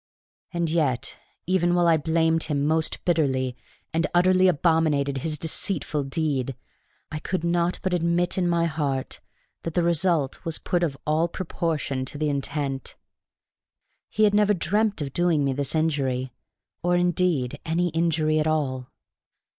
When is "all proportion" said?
11.05-12.03